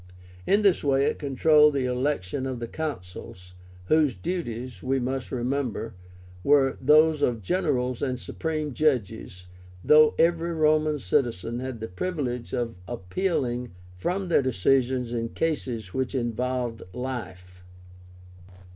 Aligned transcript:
In 0.47 0.63
this 0.63 0.83
way 0.83 1.05
it 1.05 1.19
controlled 1.19 1.75
the 1.75 1.85
election 1.85 2.47
of 2.47 2.59
the 2.59 2.67
Consuls, 2.67 3.53
whose 3.85 4.15
duties, 4.15 4.81
we 4.81 4.97
must 4.97 5.31
remember, 5.31 5.93
were 6.43 6.75
those 6.81 7.21
of 7.21 7.43
generals 7.43 8.01
and 8.01 8.19
supreme 8.19 8.73
judges, 8.73 9.45
though 9.83 10.15
every 10.17 10.53
Roman 10.55 10.97
citizen 10.97 11.59
had 11.59 11.81
the 11.81 11.87
privilege 11.87 12.51
of 12.51 12.73
appealing 12.87 13.75
from 13.93 14.29
their 14.29 14.41
decision 14.41 15.05
in 15.05 15.29
cases 15.29 15.93
which 15.93 16.15
involved 16.15 16.81
life. 16.93 17.63